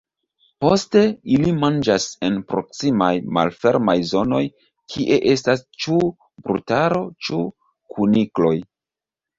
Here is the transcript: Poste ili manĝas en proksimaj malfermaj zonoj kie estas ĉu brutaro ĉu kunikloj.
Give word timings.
Poste 0.63 1.01
ili 1.35 1.51
manĝas 1.63 2.07
en 2.29 2.39
proksimaj 2.53 3.11
malfermaj 3.39 3.97
zonoj 4.15 4.43
kie 4.95 5.21
estas 5.37 5.65
ĉu 5.85 6.03
brutaro 6.49 7.07
ĉu 7.29 7.49
kunikloj. 7.95 8.57